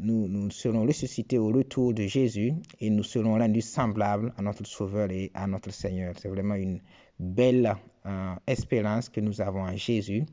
nous, 0.00 0.28
nous 0.28 0.50
serons 0.50 0.86
ressuscités 0.86 1.38
au 1.38 1.48
retour 1.48 1.92
de 1.92 2.02
Jésus 2.04 2.52
et 2.80 2.90
nous 2.90 3.02
serons 3.02 3.38
rendus 3.38 3.62
semblables 3.62 4.32
à 4.36 4.42
notre 4.42 4.64
Sauveur 4.66 5.10
et 5.10 5.30
à 5.34 5.46
notre 5.46 5.70
Seigneur. 5.72 6.14
C'est 6.18 6.28
vraiment 6.28 6.54
une 6.54 6.80
belle 7.18 7.74
euh, 8.06 8.34
espérance 8.46 9.08
que 9.08 9.20
nous 9.20 9.40
avons 9.40 9.62
en 9.62 9.76
Jésus 9.76 10.24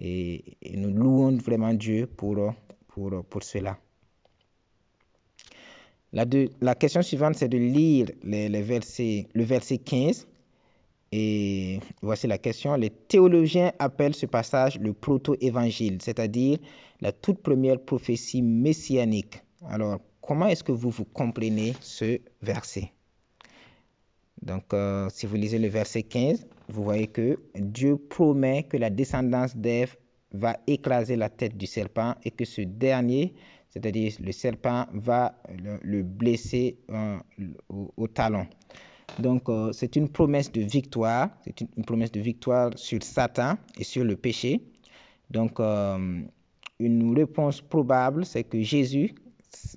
et, 0.00 0.56
nous 0.74 0.92
louons 0.92 1.36
vraiment 1.36 1.74
Dieu 1.74 2.06
pour, 2.06 2.54
pour, 2.88 3.24
pour 3.24 3.42
cela. 3.42 3.78
La, 6.12 6.26
la 6.60 6.74
question 6.74 7.02
suivante, 7.02 7.36
c'est 7.36 7.48
de 7.48 7.58
lire 7.58 8.08
les, 8.22 8.48
les 8.48 8.62
versets, 8.62 9.28
le 9.32 9.44
verset 9.44 9.78
15. 9.78 10.26
Et 11.12 11.78
voici 12.00 12.26
la 12.26 12.38
question. 12.38 12.74
Les 12.74 12.90
théologiens 12.90 13.72
appellent 13.78 14.14
ce 14.14 14.26
passage 14.26 14.78
le 14.78 14.94
proto-évangile, 14.94 16.00
c'est-à-dire 16.00 16.58
la 17.02 17.12
toute 17.12 17.42
première 17.42 17.78
prophétie 17.80 18.40
messianique. 18.40 19.42
Alors, 19.68 20.00
comment 20.22 20.46
est-ce 20.46 20.64
que 20.64 20.72
vous 20.72 20.90
vous 20.90 21.04
comprenez 21.04 21.74
ce 21.80 22.18
verset? 22.40 22.92
Donc, 24.40 24.72
euh, 24.72 25.08
si 25.10 25.26
vous 25.26 25.36
lisez 25.36 25.58
le 25.58 25.68
verset 25.68 26.02
15, 26.02 26.46
vous 26.68 26.82
voyez 26.82 27.06
que 27.06 27.38
Dieu 27.54 27.96
promet 27.96 28.64
que 28.64 28.76
la 28.76 28.90
descendance 28.90 29.56
d'Ève 29.56 29.96
va 30.32 30.56
écraser 30.66 31.16
la 31.16 31.28
tête 31.28 31.56
du 31.56 31.66
serpent 31.66 32.14
et 32.24 32.30
que 32.30 32.44
ce 32.44 32.62
dernier, 32.62 33.34
c'est-à-dire 33.70 34.12
le 34.20 34.32
serpent, 34.32 34.86
va 34.92 35.34
le, 35.82 36.02
blesser 36.02 36.78
euh, 36.90 37.18
au, 37.68 38.08
talon. 38.08 38.46
Donc, 39.18 39.48
euh, 39.48 39.72
c'est 39.72 39.96
une 39.96 40.08
promesse 40.08 40.50
de 40.50 40.62
victoire, 40.62 41.30
c'est 41.44 41.60
une, 41.60 41.84
promesse 41.84 42.12
de 42.12 42.20
victoire 42.20 42.70
sur 42.76 43.02
Satan 43.02 43.56
et 43.78 43.84
sur 43.84 44.04
le 44.04 44.16
péché. 44.16 44.62
Donc, 45.30 45.60
une 46.78 47.16
réponse 47.16 47.60
probable, 47.60 48.26
c'est 48.26 48.44
que 48.44 48.60
Jésus, 48.60 49.14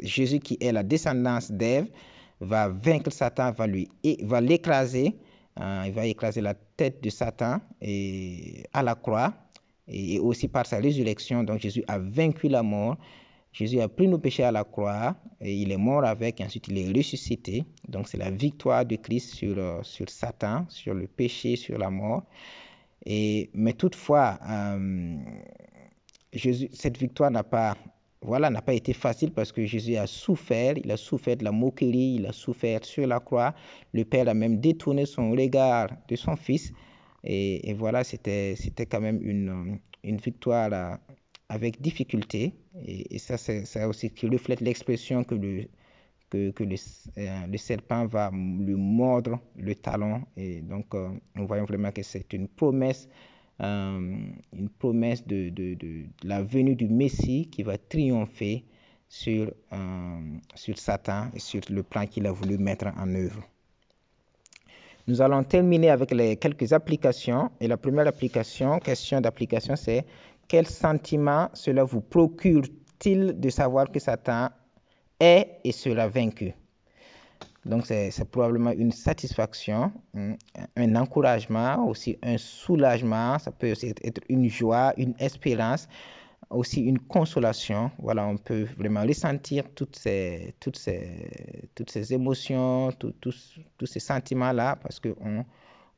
Jésus 0.02 0.40
qui 0.40 0.58
est 0.60 0.72
la 0.72 0.84
descendance 0.84 1.52
d'Ève, 1.52 1.88
va 2.42 2.68
vaincre 2.68 3.12
Satan, 3.12 3.52
va 3.52 3.68
lui 3.68 3.88
va 4.24 4.42
l'écraser, 4.42 5.16
hein, 5.56 5.84
il 5.86 5.94
va 5.94 6.06
écraser 6.06 6.42
la 6.42 6.54
tête 6.54 7.02
de 7.02 7.10
Satan 7.10 7.62
et 7.82 8.64
à 8.74 8.84
la 8.84 8.96
croix 8.96 9.34
et 9.88 10.20
aussi 10.20 10.48
par 10.48 10.66
sa 10.66 10.78
résurrection. 10.78 11.44
Donc 11.44 11.60
Jésus 11.60 11.84
a 11.88 12.00
vaincu 12.00 12.48
la 12.48 12.64
mort. 12.64 12.98
Jésus 13.56 13.80
a 13.80 13.88
pris 13.88 14.10
nos 14.10 14.20
péchés 14.20 14.44
à 14.44 14.52
la 14.52 14.66
croix 14.66 15.16
et 15.40 15.56
il 15.56 15.72
est 15.72 15.78
mort 15.78 16.04
avec 16.04 16.42
ensuite 16.42 16.68
il 16.68 16.78
est 16.78 16.92
ressuscité. 16.92 17.64
Donc 17.88 18.10
c'est 18.10 18.18
la 18.18 18.30
victoire 18.30 18.86
de 18.86 18.98
Christ 18.98 19.34
sur, 19.34 19.58
euh, 19.58 19.80
sur 19.82 20.10
Satan, 20.10 20.66
sur 20.68 20.94
le 20.94 21.08
péché, 21.08 21.56
sur 21.56 21.78
la 21.78 21.90
mort. 21.90 22.24
Et, 23.06 23.50
mais 23.54 23.72
toutefois, 23.72 24.40
euh, 24.50 25.16
cette 26.74 26.98
victoire 26.98 27.32
n'a 27.32 27.44
pas 27.44 27.78
voilà, 28.22 28.50
n'a 28.50 28.62
pas 28.62 28.74
été 28.74 28.92
facile 28.92 29.32
parce 29.32 29.54
que 29.54 29.66
Jésus 29.66 29.96
a 29.96 30.08
souffert, 30.08 30.78
il 30.78 30.92
a 30.92 30.98
souffert 30.98 31.38
de 31.38 31.46
la 31.46 31.54
moquerie, 31.54 32.16
il 32.16 32.26
a 32.26 32.34
souffert 32.34 32.84
sur 32.84 33.08
la 33.08 33.22
croix. 33.22 33.54
Le 33.94 34.04
Père 34.04 34.28
a 34.28 34.34
même 34.34 34.60
détourné 34.60 35.06
son 35.06 35.32
regard 35.32 35.90
de 36.10 36.16
son 36.18 36.36
Fils. 36.36 36.74
Et, 37.24 37.74
voilà, 37.74 38.04
c'était 38.04 38.56
quand 38.90 39.00
même 39.00 39.22
une, 39.22 39.80
une 40.04 40.18
victoire 40.18 40.70
euh, 40.74 40.96
avec 41.50 41.82
difficulté. 41.82 42.54
Et, 42.86 43.20
ça, 43.20 43.38
c'est 43.38 43.84
aussi 43.86 44.10
qui 44.12 44.28
reflète 44.28 44.62
l'expression 44.62 45.24
que 45.24 45.36
le, 45.36 45.66
que, 46.30 46.52
que 46.52 46.64
le, 46.64 46.76
euh, 47.18 47.58
serpent 47.58 48.06
va 48.06 48.32
lui 48.32 48.76
mordre 48.76 49.40
le 49.56 49.76
talon. 49.76 50.24
Et 50.36 50.62
donc, 50.62 50.94
euh, 50.96 51.10
nous 51.36 51.48
voyons 51.48 51.66
vraiment 51.66 51.92
que 51.92 52.04
c'est 52.04 52.32
une 52.34 52.48
promesse 52.48 53.08
euh, 53.62 54.18
une 54.52 54.70
promesse 54.70 55.26
de, 55.26 55.48
de, 55.48 55.76
de, 55.76 56.04
la 56.24 56.44
venue 56.44 56.76
du 56.76 56.90
Messie 56.90 57.48
qui 57.50 57.64
va 57.64 57.78
triompher 57.78 58.66
sur, 59.08 59.50
sur 60.56 60.78
Satan 60.78 61.30
et 61.34 61.40
sur 61.40 61.62
le 61.70 61.84
plan 61.84 62.06
qu'il 62.06 62.28
a 62.28 62.34
voulu 62.34 62.58
mettre 62.58 62.88
en 62.98 63.16
œuvre. 63.16 63.42
Nous 65.08 65.22
allons 65.22 65.44
terminer 65.44 65.92
avec 65.92 66.12
les 66.12 66.36
quelques 66.36 66.74
applications. 66.74 67.52
Et 67.60 67.68
la 67.68 67.78
première 67.78 68.08
application, 68.08 68.80
question 68.80 69.22
d'application, 69.22 69.76
c'est 69.76 70.04
quel 70.48 70.68
sentiment 70.68 71.50
cela 71.54 71.84
vous 71.84 72.02
procure-t-il 72.02 73.40
de 73.40 73.50
savoir 73.50 73.92
que 73.92 74.00
Satan 74.00 74.50
est 75.20 75.60
et 75.64 75.72
sera 75.72 76.08
vaincu? 76.08 76.54
Donc, 77.66 77.88
c'est 77.88 78.30
probablement 78.30 78.72
une 78.72 78.92
satisfaction, 78.92 79.92
un 80.14 80.96
encouragement, 80.96 81.88
aussi 81.88 82.16
un 82.22 82.38
soulagement. 82.38 83.40
Ça 83.40 83.52
peut 83.52 83.72
aussi 83.72 83.88
être 84.04 84.22
une 84.30 84.48
joie, 84.48 84.94
une 84.98 85.16
espérance, 85.18 85.88
aussi 86.52 86.82
une 86.82 87.00
consolation. 87.00 87.90
Voilà, 87.98 88.28
on 88.28 88.38
peut 88.38 88.68
vraiment 88.78 89.02
ressentir 89.02 89.64
toutes 89.74 89.96
ces, 89.96 90.54
toutes 90.60 90.78
ces, 90.78 91.68
toutes 91.74 91.90
ces 91.90 92.14
émotions, 92.14 92.92
tous 93.00 93.86
ces 93.86 94.00
sentiments-là, 94.00 94.76
parce 94.76 95.00
qu'on 95.00 95.44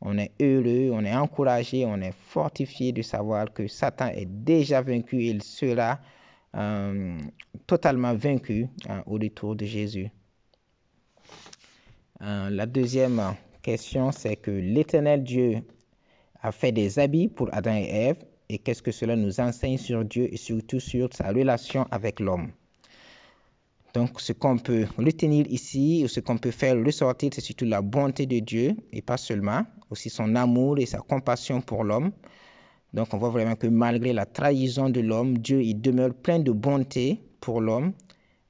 on 0.01 0.17
est 0.17 0.31
heureux, 0.39 0.91
on 0.91 1.03
est 1.03 1.15
encouragé, 1.15 1.85
on 1.85 1.99
est 2.01 2.13
fortifié 2.13 2.91
de 2.91 3.01
savoir 3.01 3.51
que 3.51 3.67
Satan 3.67 4.07
est 4.07 4.25
déjà 4.25 4.81
vaincu 4.81 5.17
et 5.23 5.29
il 5.29 5.43
sera 5.43 5.99
euh, 6.55 7.19
totalement 7.65 8.13
vaincu 8.13 8.67
hein, 8.87 9.03
au 9.05 9.13
retour 9.13 9.55
de 9.55 9.65
Jésus. 9.65 10.09
Euh, 12.21 12.49
la 12.49 12.65
deuxième 12.65 13.21
question, 13.61 14.11
c'est 14.11 14.35
que 14.37 14.51
l'Éternel 14.51 15.23
Dieu 15.23 15.63
a 16.41 16.51
fait 16.51 16.71
des 16.71 16.99
habits 16.99 17.27
pour 17.27 17.49
Adam 17.53 17.75
et 17.75 17.89
Ève 17.89 18.23
et 18.49 18.59
qu'est-ce 18.59 18.81
que 18.81 18.91
cela 18.91 19.15
nous 19.15 19.39
enseigne 19.39 19.77
sur 19.77 20.05
Dieu 20.05 20.31
et 20.31 20.37
surtout 20.37 20.79
sur 20.79 21.13
sa 21.13 21.29
relation 21.29 21.85
avec 21.91 22.19
l'homme? 22.19 22.51
Donc, 23.97 24.21
ce 24.21 24.31
qu'on 24.31 24.59
peut 24.59 24.85
retenir 24.99 25.47
ici, 25.49 26.01
ou 26.05 26.07
ce 26.07 26.19
qu'on 26.19 26.37
peut 26.37 26.51
faire 26.51 26.75
ressortir, 26.85 27.31
c'est 27.33 27.41
surtout 27.41 27.65
la 27.65 27.81
bonté 27.81 28.27
de 28.27 28.37
Dieu, 28.37 28.75
et 28.93 29.01
pas 29.01 29.17
seulement, 29.17 29.63
aussi 29.89 30.11
son 30.11 30.35
amour 30.35 30.77
et 30.77 30.85
sa 30.85 30.99
compassion 30.99 31.61
pour 31.61 31.83
l'homme. 31.83 32.11
Donc, 32.93 33.11
on 33.15 33.17
voit 33.17 33.31
vraiment 33.31 33.55
que 33.55 33.65
malgré 33.65 34.13
la 34.13 34.27
trahison 34.27 34.91
de 34.91 34.99
l'homme, 34.99 35.39
Dieu, 35.39 35.63
il 35.63 35.81
demeure 35.81 36.13
plein 36.13 36.37
de 36.37 36.51
bonté 36.51 37.19
pour 37.39 37.59
l'homme 37.59 37.93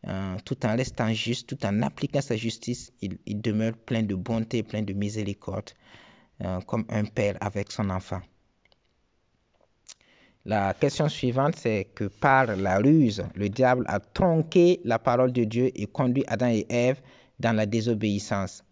euh, 0.05 0.35
tout 0.43 0.65
en 0.65 0.75
restant 0.75 1.13
juste, 1.13 1.47
tout 1.47 1.65
en 1.65 1.81
appliquant 1.81 2.19
sa 2.19 2.35
justice, 2.35 2.91
il, 3.01 3.41
demeure 3.41 3.77
plein 3.77 4.03
de 4.03 4.15
bonté, 4.15 4.63
plein 4.63 4.81
de 4.81 4.91
miséricorde, 4.91 5.71
euh, 6.43 6.59
comme 6.67 6.83
un 6.89 7.05
père 7.05 7.37
avec 7.39 7.71
son 7.71 7.89
enfant. 7.89 8.19
La 10.47 10.73
question 10.73 11.09
suivante, 11.09 11.57
c'est 11.57 11.89
que 11.93 12.05
par 12.05 12.55
la 12.55 12.77
ruse, 12.77 13.21
le 13.35 13.49
diable 13.49 13.83
a 13.89 13.99
tronqué 13.99 14.79
la 14.85 14.97
parole 14.97 15.33
de 15.33 15.43
Dieu 15.43 15.71
et 15.75 15.87
conduit 15.87 16.23
Adam 16.27 16.47
et 16.47 16.65
Ève 16.69 17.01
dans 17.37 17.53
la 17.53 17.65
désobéissance. 17.65 18.63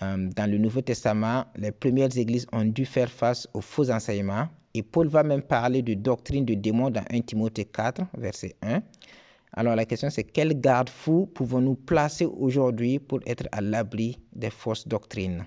Euh, 0.00 0.30
dans 0.34 0.50
le 0.50 0.56
Nouveau 0.56 0.80
Testament, 0.80 1.44
les 1.56 1.70
premières 1.70 2.16
églises 2.16 2.46
ont 2.50 2.64
dû 2.64 2.86
faire 2.86 3.10
face 3.10 3.46
aux 3.52 3.60
faux 3.60 3.90
enseignements 3.90 4.48
et 4.72 4.82
Paul 4.82 5.06
va 5.08 5.22
même 5.22 5.42
parler 5.42 5.82
de 5.82 5.92
doctrine 5.92 6.46
de 6.46 6.54
démons 6.54 6.88
dans 6.88 7.04
1 7.10 7.20
Timothée 7.20 7.66
4, 7.66 8.00
verset 8.16 8.56
1. 8.62 8.80
Alors 9.52 9.76
la 9.76 9.84
question 9.84 10.08
c'est 10.08 10.24
quel 10.24 10.58
garde-fou 10.58 11.26
pouvons-nous 11.34 11.74
placer 11.74 12.24
aujourd'hui 12.24 12.98
pour 12.98 13.20
être 13.26 13.44
à 13.52 13.60
l'abri 13.60 14.16
des 14.32 14.48
fausses 14.48 14.88
doctrines? 14.88 15.44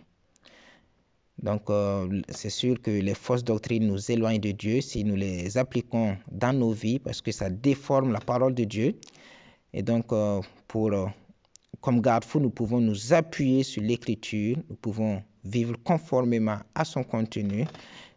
Donc, 1.40 1.70
euh, 1.70 2.22
c'est 2.30 2.50
sûr 2.50 2.82
que 2.82 2.90
les 2.90 3.14
fausses 3.14 3.44
doctrines 3.44 3.86
nous 3.86 4.12
éloignent 4.12 4.40
de 4.40 4.52
Dieu 4.52 4.82
si 4.82 5.04
nous 5.04 5.16
les 5.16 5.58
appliquons 5.58 6.18
dans 6.32 6.52
nos 6.52 6.72
vies 6.72 6.98
parce 6.98 7.22
que 7.22 7.32
ça 7.32 7.50
déforme 7.50 8.12
la 8.12 8.20
parole 8.20 8.56
de 8.56 8.64
Dieu. 8.64 8.96
Et 9.72 9.84
donc, 9.84 10.12
euh, 10.14 10.42
pour 10.68 10.92
euh, 10.94 11.06
comme 11.80 12.02
garde-fou, 12.02 12.40
nous 12.40 12.50
pouvons 12.50 12.82
nous 12.82 13.14
appuyer 13.14 13.62
sur 13.62 13.84
l'écriture, 13.84 14.58
nous 14.68 14.76
pouvons 14.76 15.22
vivre 15.44 15.76
conformément 15.84 16.58
à 16.74 16.84
son 16.84 17.04
contenu, 17.04 17.66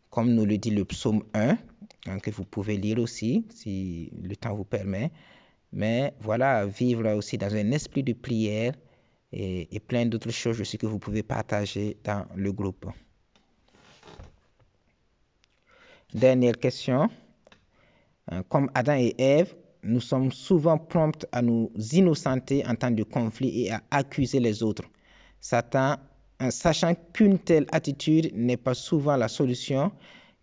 comme 0.09 0.33
nous 0.33 0.47
le 0.47 0.57
dit 0.57 0.71
le 0.71 0.87
psaume 0.87 1.23
1, 1.35 1.59
hein, 2.07 2.19
que 2.21 2.31
vous 2.31 2.45
pouvez 2.45 2.79
lire 2.79 2.99
aussi 2.99 3.45
si 3.50 4.11
le 4.23 4.35
temps 4.35 4.55
vous 4.55 4.65
permet. 4.65 5.12
Mais 5.73 6.15
voilà, 6.21 6.65
vivre 6.65 7.12
aussi 7.12 7.37
dans 7.37 7.55
un 7.55 7.71
esprit 7.73 8.03
de 8.03 8.15
prière 8.15 8.73
et, 9.31 9.69
et 9.77 9.79
plein 9.79 10.07
d'autres 10.07 10.31
choses 10.31 10.59
aussi 10.61 10.79
que 10.79 10.87
vous 10.87 10.99
pouvez 10.99 11.23
partager 11.23 11.99
dans 12.03 12.25
le 12.35 12.50
groupe. 12.50 12.87
Dernière 16.14 16.59
question. 16.59 17.09
Euh, 18.33 18.43
comme 18.49 18.69
Adam 18.75 18.97
et 18.97 19.14
Ève, 19.19 19.55
nous 19.85 20.00
sommes 20.00 20.33
souvent 20.33 20.76
prompts 20.76 21.25
à 21.31 21.40
nous 21.40 21.71
innocenter 21.93 22.67
en 22.67 22.75
temps 22.75 22.90
de 22.90 23.05
conflit 23.05 23.67
et 23.67 23.71
à 23.71 23.83
accuser 23.90 24.40
les 24.40 24.62
autres. 24.62 24.85
Satan, 25.40 25.97
sachant 26.50 26.95
qu'une 27.12 27.38
telle 27.38 27.67
attitude 27.71 28.33
n'est 28.35 28.57
pas 28.57 28.75
souvent 28.75 29.17
la 29.17 29.29
solution, 29.29 29.93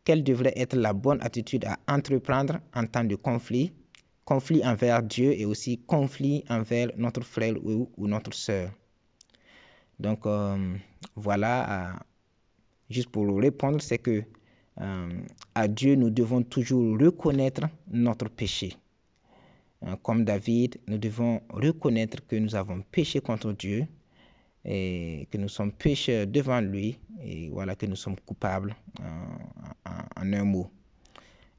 quelle 0.05 0.23
devrait 0.23 0.53
être 0.55 0.75
la 0.75 0.93
bonne 0.93 1.21
attitude 1.21 1.65
à 1.65 1.77
entreprendre 1.87 2.59
en 2.73 2.85
temps 2.85 3.03
de 3.03 3.15
conflit, 3.15 3.73
conflit 4.23 4.65
envers 4.65 5.03
Dieu 5.03 5.33
et 5.33 5.45
aussi 5.45 5.79
conflit 5.79 6.45
envers 6.49 6.89
notre 6.97 7.21
frère 7.23 7.55
ou, 7.63 7.89
notre 8.07 8.33
sœur. 8.33 8.71
Donc 9.99 10.25
euh, 10.25 10.75
voilà, 11.15 11.89
euh, 11.89 11.93
juste 12.89 13.09
pour 13.09 13.27
répondre, 13.37 13.81
c'est 13.81 13.97
que 13.97 14.23
à 14.79 15.67
Dieu, 15.67 15.95
nous 15.95 16.09
devons 16.09 16.43
toujours 16.43 16.99
reconnaître 16.99 17.63
notre 17.91 18.29
péché. 18.29 18.73
Euh, 19.85 19.95
comme 20.01 20.23
David, 20.23 20.77
nous 20.87 20.97
devons 20.97 21.41
reconnaître 21.49 22.25
que 22.25 22.35
nous 22.35 22.55
avons 22.55 22.81
péché 22.91 23.19
contre 23.19 23.53
Dieu 23.53 23.85
et 24.65 25.27
que 25.31 25.37
nous 25.37 25.49
sommes 25.49 25.71
pécheurs 25.71 26.27
devant 26.27 26.59
lui 26.61 26.99
et 27.23 27.49
voilà 27.49 27.75
que 27.75 27.85
nous 27.85 27.95
sommes 27.95 28.15
coupables 28.25 28.75
euh, 28.99 29.89
en, 30.19 30.33
un 30.33 30.43
mot. 30.43 30.69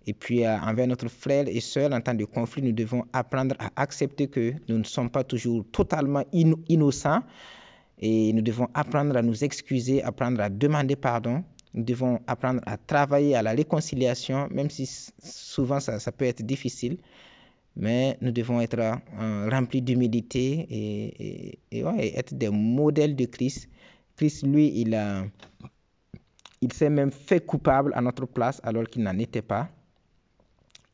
Et 0.07 0.15
puis 0.15 0.47
envers 0.49 0.87
notre 0.87 1.09
frère 1.09 1.47
et 1.49 1.61
soeur 1.61 1.93
en 1.93 2.01
temps 2.01 2.15
de 2.15 2.25
conflit, 2.25 2.63
nous 2.63 2.73
devons 2.73 3.05
apprendre 3.13 3.55
à 3.59 3.71
accepter 3.77 4.29
que 4.29 4.55
nous 4.69 4.79
ne 4.79 4.85
sommes 4.85 5.11
pas 5.11 5.23
toujours 5.23 5.65
totalement 5.71 6.25
innocents 6.33 7.23
et 7.99 8.33
nous 8.33 8.41
devons 8.41 8.69
apprendre 8.73 9.17
à 9.17 9.23
nous 9.23 9.45
excuser, 9.45 10.03
apprendre 10.03 10.41
à 10.41 10.49
demander 10.49 10.97
pardon 10.97 11.45
nous 11.75 11.85
devons 11.85 12.21
apprendre 12.27 12.61
à 12.67 12.77
travailler 12.77 13.35
à 13.35 13.43
la 13.43 13.53
réconciliation, 13.53 14.49
même 14.51 14.71
si 14.71 14.87
souvent 15.23 15.81
ça, 15.81 16.13
peut 16.13 16.25
être 16.25 16.43
difficile. 16.43 16.99
Mais 17.77 18.17
nous 18.21 18.33
devons 18.33 18.61
être 18.61 18.79
euh, 18.81 19.49
remplis 19.51 19.83
d'humilité 19.83 20.67
et, 20.69 21.59
et, 21.71 21.81
et, 21.81 22.19
être 22.19 22.35
des 22.35 22.49
modèles 22.49 23.15
de 23.15 23.27
Christ. 23.27 23.69
Christ, 24.17 24.45
lui, 24.45 24.73
il, 24.81 24.99
il 26.61 26.73
s'est 26.73 26.91
même 26.91 27.13
fait 27.13 27.45
coupable 27.45 27.93
à 27.95 28.01
notre 28.01 28.27
place 28.27 28.61
alors 28.65 28.85
qu'il 28.85 29.03
n'en 29.03 29.17
était 29.19 29.43
pas. 29.43 29.69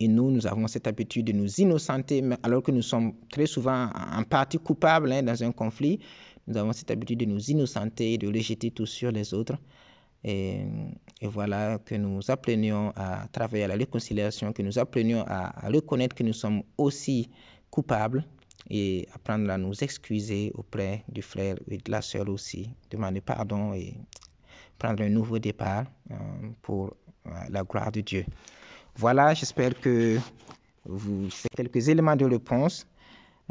Et 0.01 0.09
nous, 0.09 0.31
nous 0.31 0.47
avons 0.47 0.67
cette 0.67 0.87
habitude 0.87 1.27
de 1.27 1.33
nous 1.33 1.49
innocenter, 1.61 2.23
alors 2.43 2.63
que 2.63 2.73
nous 2.73 2.83
sommes 2.83 3.15
très 3.31 3.47
souvent 3.47 3.89
en 3.95 4.23
partie 4.25 4.59
coupables 4.59 5.13
hein, 5.13 5.23
dans 5.23 5.43
un 5.43 5.53
conflit. 5.53 6.01
Nous 6.47 6.57
avons 6.57 6.73
cette 6.73 6.91
habitude 6.91 7.21
de 7.21 7.25
nous 7.25 7.41
innocenter, 7.51 8.19
de 8.19 8.27
rejeter 8.27 8.71
tout 8.71 8.87
sur 8.87 9.13
les 9.13 9.33
autres. 9.33 9.57
Et, 10.25 10.65
voilà 11.23 11.79
que 11.79 11.95
nous 11.95 12.31
apprenions 12.31 12.93
à 12.97 13.27
travailler 13.33 13.65
à 13.65 13.69
la 13.69 13.77
réconciliation, 13.77 14.53
que 14.53 14.63
nous 14.63 14.79
apprenions 14.79 15.25
à, 15.27 15.69
reconnaître 15.69 16.15
que 16.15 16.23
nous 16.23 16.33
sommes 16.35 16.63
aussi 16.77 17.31
coupables 17.71 18.25
et 18.69 19.09
apprendre 19.15 19.51
à 19.51 19.59
nous 19.59 19.73
excuser 19.83 20.53
auprès 20.55 21.05
du 21.09 21.23
frère 21.23 21.57
et 21.69 21.79
de 21.79 21.91
la 21.91 22.03
sœur 22.03 22.29
aussi, 22.29 22.71
demander 22.91 23.21
pardon 23.21 23.73
et 23.75 23.95
prendre 24.79 25.03
un 25.03 25.09
nouveau 25.09 25.39
départ 25.39 25.85
euh, 26.11 26.15
pour 26.63 26.95
euh, 27.27 27.31
la 27.51 27.63
gloire 27.63 27.91
de 27.93 28.01
Dieu. 28.01 28.25
Voilà, 28.97 29.35
j'espère 29.35 29.79
que 29.81 30.19
vous, 30.85 31.29
quelques 31.57 31.89
éléments 31.89 32.17
de 32.17 32.27
réponse 32.27 32.87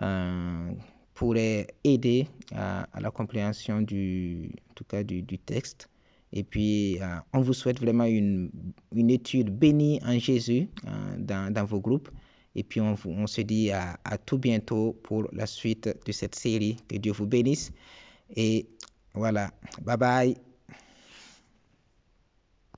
euh, 0.01 0.71
pourraient 1.13 1.67
aider 1.83 2.27
à, 2.55 2.87
la 2.99 3.11
compréhension 3.11 3.81
du, 3.81 4.51
en 4.69 4.73
tout 4.73 4.83
cas 4.83 5.03
du 5.03 5.39
texte. 5.39 5.89
Et 6.33 6.43
puis, 6.43 6.99
euh, 6.99 7.05
on 7.31 7.41
vous 7.41 7.53
souhaite 7.53 7.79
vraiment 7.79 8.05
une, 8.05 8.49
une 8.95 9.11
étude 9.11 9.55
bénie 9.55 9.99
en 10.03 10.17
Jésus 10.17 10.67
euh, 10.85 10.89
dans, 11.19 11.53
dans, 11.53 11.63
vos 11.63 11.79
groupes. 11.79 12.09
Et 12.55 12.63
puis, 12.63 12.81
on, 12.81 12.95
on 13.05 13.27
se 13.27 13.41
dit 13.41 13.69
à, 13.71 13.99
à, 14.03 14.17
tout 14.17 14.39
bientôt 14.39 14.99
pour 15.03 15.27
la 15.31 15.45
suite 15.45 15.95
de 16.05 16.11
cette 16.11 16.33
série. 16.33 16.77
Que 16.87 16.97
Dieu 16.97 17.11
vous 17.11 17.27
bénisse. 17.27 17.71
Et 18.35 18.67
voilà, 19.13 19.51
bye 19.83 19.97
bye. 19.97 20.52